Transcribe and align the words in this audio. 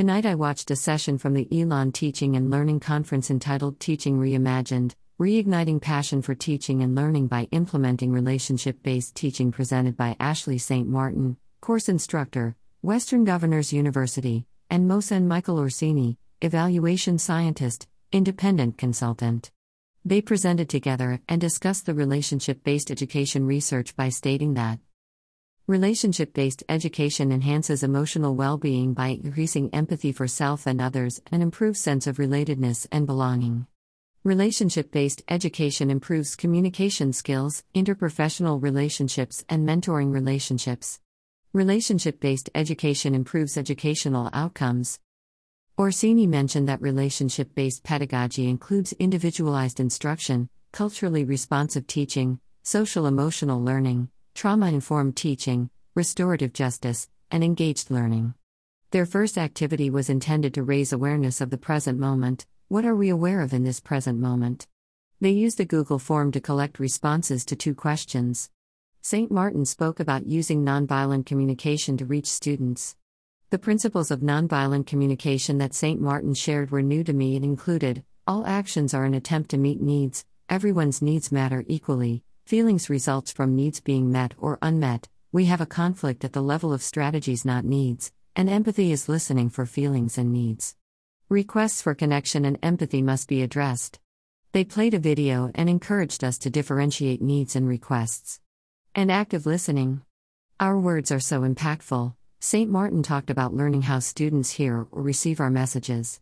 Tonight 0.00 0.24
I 0.24 0.34
watched 0.34 0.70
a 0.70 0.76
session 0.76 1.18
from 1.18 1.34
the 1.34 1.46
Elon 1.52 1.92
Teaching 1.92 2.34
and 2.34 2.50
Learning 2.50 2.80
Conference 2.80 3.30
entitled 3.30 3.78
Teaching 3.78 4.18
Reimagined 4.18 4.94
Reigniting 5.20 5.78
Passion 5.78 6.22
for 6.22 6.34
Teaching 6.34 6.82
and 6.82 6.94
Learning 6.94 7.26
by 7.26 7.48
Implementing 7.50 8.10
Relationship 8.10 8.82
Based 8.82 9.14
Teaching, 9.14 9.52
presented 9.52 9.98
by 9.98 10.16
Ashley 10.18 10.56
St. 10.56 10.88
Martin, 10.88 11.36
course 11.60 11.86
instructor, 11.86 12.56
Western 12.80 13.24
Governors 13.24 13.74
University, 13.74 14.46
and 14.70 14.88
Mohsen 14.90 15.26
Michael 15.26 15.58
Orsini, 15.58 16.16
evaluation 16.40 17.18
scientist, 17.18 17.86
independent 18.10 18.78
consultant. 18.78 19.50
They 20.02 20.22
presented 20.22 20.70
together 20.70 21.20
and 21.28 21.42
discussed 21.42 21.84
the 21.84 21.92
relationship 21.92 22.64
based 22.64 22.90
education 22.90 23.44
research 23.44 23.94
by 23.96 24.08
stating 24.08 24.54
that 24.54 24.78
relationship 25.70 26.34
based 26.34 26.64
education 26.68 27.30
enhances 27.30 27.84
emotional 27.84 28.34
well 28.34 28.58
being 28.58 28.92
by 28.92 29.06
increasing 29.22 29.70
empathy 29.72 30.10
for 30.10 30.26
self 30.26 30.66
and 30.66 30.80
others 30.80 31.22
and 31.30 31.44
improves 31.44 31.78
sense 31.78 32.08
of 32.08 32.16
relatedness 32.16 32.88
and 32.90 33.06
belonging. 33.06 33.68
Relationship 34.24 34.90
based 34.90 35.22
education 35.28 35.88
improves 35.88 36.34
communication 36.34 37.12
skills, 37.12 37.62
interprofessional 37.72 38.60
relationships, 38.60 39.44
and 39.48 39.64
mentoring 39.64 40.12
relationships. 40.12 40.98
Relationship 41.52 42.18
based 42.18 42.50
education 42.52 43.14
improves 43.14 43.56
educational 43.56 44.28
outcomes. 44.32 44.98
Orsini 45.78 46.26
mentioned 46.26 46.68
that 46.68 46.82
relationship 46.82 47.54
based 47.54 47.84
pedagogy 47.84 48.48
includes 48.48 48.92
individualized 48.94 49.78
instruction, 49.78 50.48
culturally 50.72 51.22
responsive 51.22 51.86
teaching, 51.86 52.40
social 52.64 53.06
emotional 53.06 53.62
learning, 53.62 54.08
trauma 54.40 54.68
informed 54.68 55.14
teaching, 55.16 55.68
restorative 55.94 56.54
justice, 56.54 57.10
and 57.30 57.44
engaged 57.44 57.90
learning. 57.90 58.32
Their 58.90 59.04
first 59.04 59.36
activity 59.36 59.90
was 59.90 60.08
intended 60.08 60.54
to 60.54 60.62
raise 60.62 60.94
awareness 60.94 61.42
of 61.42 61.50
the 61.50 61.58
present 61.58 61.98
moment 61.98 62.46
what 62.68 62.86
are 62.86 62.96
we 62.96 63.10
aware 63.10 63.42
of 63.42 63.52
in 63.52 63.64
this 63.64 63.80
present 63.80 64.18
moment? 64.18 64.66
They 65.20 65.28
used 65.28 65.60
a 65.60 65.66
Google 65.66 65.98
form 65.98 66.32
to 66.32 66.40
collect 66.40 66.80
responses 66.80 67.44
to 67.44 67.54
two 67.54 67.74
questions. 67.74 68.48
St. 69.02 69.30
Martin 69.30 69.66
spoke 69.66 70.00
about 70.00 70.26
using 70.26 70.64
nonviolent 70.64 71.26
communication 71.26 71.98
to 71.98 72.06
reach 72.06 72.26
students. 72.26 72.96
The 73.50 73.58
principles 73.58 74.10
of 74.10 74.20
nonviolent 74.20 74.86
communication 74.86 75.58
that 75.58 75.74
St. 75.74 76.00
Martin 76.00 76.32
shared 76.32 76.70
were 76.70 76.80
new 76.80 77.04
to 77.04 77.12
me 77.12 77.36
and 77.36 77.44
included 77.44 78.04
all 78.26 78.46
actions 78.46 78.94
are 78.94 79.04
an 79.04 79.12
attempt 79.12 79.50
to 79.50 79.58
meet 79.58 79.82
needs, 79.82 80.24
everyone's 80.48 81.02
needs 81.02 81.30
matter 81.30 81.62
equally, 81.68 82.24
feelings 82.50 82.90
results 82.90 83.30
from 83.30 83.54
needs 83.54 83.78
being 83.78 84.10
met 84.10 84.34
or 84.36 84.58
unmet, 84.60 85.06
we 85.30 85.44
have 85.44 85.60
a 85.60 85.66
conflict 85.80 86.24
at 86.24 86.32
the 86.32 86.42
level 86.42 86.72
of 86.72 86.82
strategies, 86.82 87.44
not 87.44 87.64
needs, 87.64 88.10
and 88.34 88.50
empathy 88.50 88.90
is 88.90 89.08
listening 89.08 89.48
for 89.48 89.64
feelings 89.64 90.18
and 90.18 90.32
needs. 90.32 90.74
Requests 91.28 91.80
for 91.80 91.94
connection 91.94 92.44
and 92.44 92.58
empathy 92.60 93.02
must 93.02 93.28
be 93.28 93.40
addressed. 93.40 94.00
They 94.50 94.64
played 94.64 94.94
a 94.94 94.98
video 94.98 95.52
and 95.54 95.70
encouraged 95.70 96.24
us 96.24 96.38
to 96.38 96.50
differentiate 96.50 97.22
needs 97.22 97.54
and 97.54 97.68
requests. 97.68 98.40
And 98.96 99.12
active 99.12 99.46
listening. 99.46 100.02
Our 100.58 100.76
words 100.76 101.12
are 101.12 101.20
so 101.20 101.42
impactful. 101.42 102.14
St. 102.40 102.68
Martin 102.68 103.04
talked 103.04 103.30
about 103.30 103.54
learning 103.54 103.82
how 103.82 104.00
students 104.00 104.50
hear 104.50 104.88
or 104.90 105.02
receive 105.02 105.38
our 105.38 105.50
messages. 105.50 106.20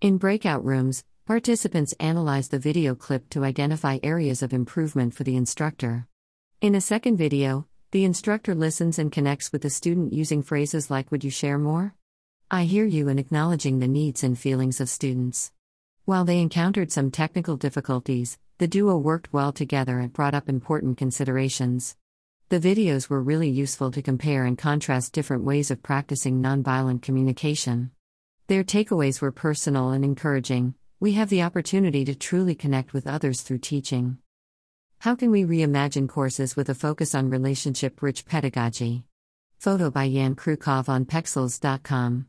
In 0.00 0.16
breakout 0.16 0.64
rooms, 0.64 1.04
participants 1.26 1.92
analyze 1.98 2.46
the 2.50 2.58
video 2.58 2.94
clip 2.94 3.28
to 3.28 3.42
identify 3.42 3.98
areas 4.00 4.44
of 4.44 4.52
improvement 4.52 5.12
for 5.12 5.24
the 5.24 5.34
instructor. 5.34 6.06
In 6.60 6.76
a 6.76 6.80
second 6.80 7.16
video, 7.16 7.66
the 7.90 8.04
instructor 8.04 8.54
listens 8.54 8.96
and 8.96 9.10
connects 9.10 9.50
with 9.50 9.62
the 9.62 9.70
student 9.70 10.12
using 10.12 10.40
phrases 10.40 10.88
like 10.88 11.10
Would 11.10 11.24
you 11.24 11.30
share 11.30 11.58
more? 11.58 11.96
I 12.48 12.62
hear 12.62 12.84
you 12.84 13.08
in 13.08 13.18
acknowledging 13.18 13.80
the 13.80 13.88
needs 13.88 14.22
and 14.22 14.38
feelings 14.38 14.80
of 14.80 14.88
students. 14.88 15.50
While 16.04 16.24
they 16.24 16.38
encountered 16.38 16.92
some 16.92 17.10
technical 17.10 17.56
difficulties, 17.56 18.38
the 18.58 18.68
duo 18.68 18.96
worked 18.96 19.32
well 19.32 19.52
together 19.52 19.98
and 19.98 20.12
brought 20.12 20.34
up 20.34 20.48
important 20.48 20.96
considerations. 20.96 21.96
The 22.50 22.60
videos 22.60 23.10
were 23.10 23.20
really 23.20 23.50
useful 23.50 23.90
to 23.90 24.00
compare 24.00 24.44
and 24.44 24.56
contrast 24.56 25.12
different 25.12 25.42
ways 25.42 25.72
of 25.72 25.82
practicing 25.82 26.40
nonviolent 26.40 27.02
communication. 27.02 27.90
Their 28.46 28.62
takeaways 28.62 29.20
were 29.20 29.32
personal 29.32 29.90
and 29.90 30.04
encouraging. 30.04 30.74
We 31.06 31.12
have 31.12 31.28
the 31.28 31.42
opportunity 31.42 32.04
to 32.04 32.16
truly 32.16 32.56
connect 32.56 32.92
with 32.92 33.06
others 33.06 33.42
through 33.42 33.58
teaching. 33.58 34.18
How 34.98 35.14
can 35.14 35.30
we 35.30 35.44
reimagine 35.44 36.08
courses 36.08 36.56
with 36.56 36.68
a 36.68 36.74
focus 36.74 37.14
on 37.14 37.30
relationship 37.30 38.02
rich 38.02 38.26
pedagogy? 38.26 39.04
Photo 39.56 39.88
by 39.88 40.02
Yan 40.02 40.34
Krukov 40.34 40.88
on 40.88 41.04
Pexels.com. 41.04 42.24